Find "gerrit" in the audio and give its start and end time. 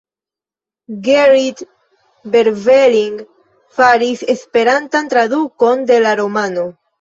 1.07-1.59